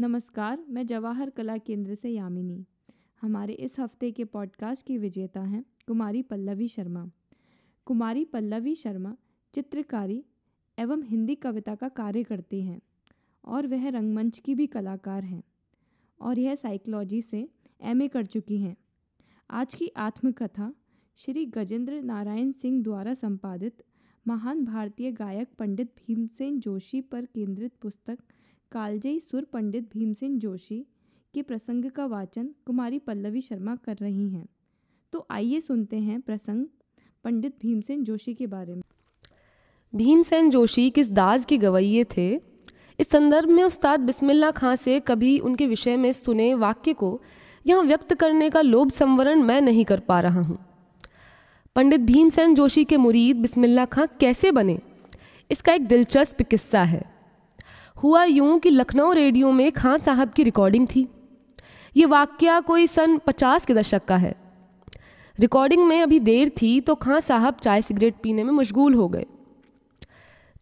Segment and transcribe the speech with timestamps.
[0.00, 2.64] नमस्कार, मैं जवाहर कला केंद्र से यामिनी।
[3.22, 7.10] हमारे इस हफ़्ते के पॉडकास्ट की विजेता हैं कुमारी पल्लवी शर्मा।
[7.84, 9.16] कुमारी पल्लवी शर्मा
[9.54, 10.24] चित्रकारी
[10.78, 12.80] एवं हिंदी कविता का कार्य करती हैं
[13.44, 15.42] और वह रंगमंच की भी कलाकार हैं
[16.20, 17.48] और यह साइकोलॉजी से
[17.82, 18.76] एमए कर चुकी हैं।
[19.50, 20.74] आज की आत्मकथा
[21.16, 23.82] श्री गजेंद्र नारायण सिंह द्वारा संपादित
[24.28, 28.18] महान भारतीय गायक पंडित भीमसेन जोशी पर केंद्रित पुस्तक
[28.72, 30.86] कालजयी सुर पंडित भीमसेन जोशी
[31.34, 34.46] के प्रसंग का वाचन कुमारी पल्लवी शर्मा कर रही हैं।
[35.12, 36.66] तो आइए सुनते हैं प्रसंग
[37.24, 38.82] पंडित भीमसेन जोशी के बारे में।
[39.94, 42.40] भीमसेन जोशी किस दाज के गवैये थे?
[42.98, 47.20] इस संदर्भ में उस्ताद बिस्मिल्ला खां से कभी उनके विषय में सुने वाक्य को
[47.66, 50.58] यहाँ व्यक्त करने का लोभ संवरण मैं नहीं कर पा रहा हूँ।
[51.76, 54.78] पंडित भीमसेन जोशी के मुरीद बिस्मिल्ला खां कैसे बने?
[55.50, 57.17] इसका एक दिलचस्प किस्सा है।
[58.02, 61.06] हुआ यूँ कि लखनऊ रेडियो में खान साहब की रिकॉर्डिंग थी।
[61.96, 64.34] ये वाक्य कोई सन पचास के दशक का है।
[65.38, 69.26] रिकॉर्डिंग में अभी देर थी तो खां साहब चाय सिगरेट पीने में मशगूल हो गए।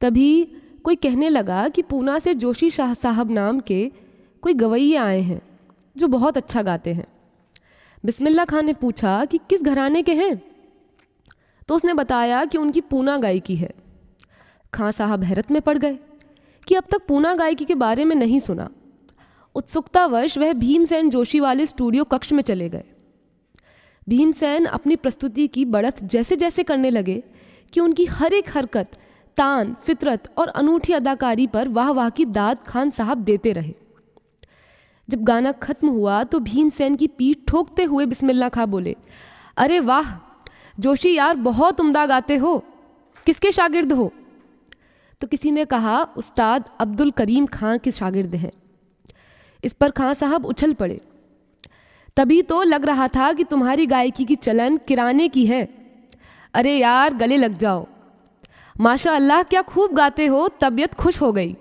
[0.00, 0.44] तभी
[0.84, 3.90] कोई कहने लगा कि पूना से जोशी शाह साहब नाम के
[4.42, 5.40] कोई गवैये आए हैं,
[5.96, 7.06] जो बहुत अच्छा गाते हैं।
[8.04, 10.42] बिस्मिल्ला खान ने पूछा कि किस घराने के हैं?
[11.68, 13.70] तो उसने बताया कि उनकी पूना गायकी है।
[14.74, 15.98] खां साहब हैरत में पड़ गए।
[16.66, 18.70] कि अब तक पूना गायकी के बारे में नहीं सुना।
[19.54, 22.84] उत्सुकतावश वह भीमसेन जोशी वाले स्टूडियो कक्ष में चले गए।
[24.08, 27.22] भीमसेन अपनी प्रस्तुति की बढ़त जैसे जैसे करने लगे
[27.72, 28.88] कि उनकी हर एक हरकत,
[29.36, 33.74] तान, फितरत और अनूठी अदाकारी पर वाह वाह की दाद खान साहब देते रहे।
[35.08, 38.96] जब गाना खत्म हुआ तो भीमसेन की पीठ ठोकते हुए बिस्मिल्ला खा बोले,
[39.56, 40.16] अरे वाह!
[40.80, 42.64] जोशी यार, बहुत उम्दा गाते हो।
[43.26, 44.12] किसके शागिर्द हो?
[45.20, 48.52] तो किसी ने कहा, उस्ताद अब्दुल करीम खां के शागिर्द हैं?
[49.64, 51.00] इस पर खां साहब उछल पड़े।
[52.16, 55.68] तभी तो लग रहा था कि तुम्हारी गायकी की चलन किराने की है।
[56.54, 57.86] अरे यार, गले लग जाओ।
[58.80, 61.52] माशा अल्लाह क्या खूब गाते हो, तबीयत खुश हो गई।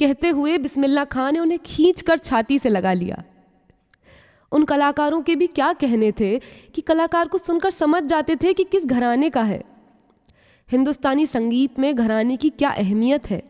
[0.00, 3.22] कहते हुए बिस्मिल्ला खां ने उन्हें खींच कर छाती से लगा लिया।
[4.52, 6.38] उन कलाकारों के भी क्या कहने थे
[6.74, 9.79] कि कलाकार को सुनकर समझ जाते थे कि किस घराने का है।
[10.70, 13.42] हिंदुस्तानी संगीत में घराने की क्या अहमियत है?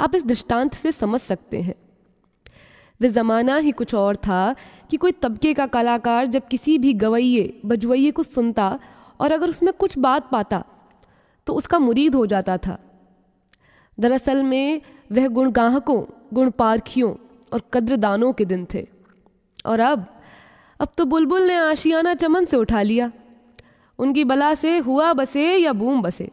[0.00, 1.74] आप इस दृष्टांत से समझ सकते हैं।
[3.00, 4.54] वे ज़माना ही कुछ और था
[4.90, 8.78] कि कोई तबके का कलाकार जब किसी भी गवैये, बजवैये को सुनता
[9.20, 10.64] और अगर उसमें कुछ बात पाता
[11.46, 12.78] तो उसका मुरीद हो जाता था।
[14.00, 14.80] दरअसल में
[15.12, 16.02] वह गुणगाहकों
[16.32, 17.14] गुण पारखियों
[17.52, 18.86] और कद्रदानों के दिन थे।
[19.66, 20.06] और अब
[20.80, 23.10] अब तो बुलबुल ने आशियाना चमन से उठा लिया।
[23.98, 26.30] उनकी बला से हुआ बसे या बूम बसे।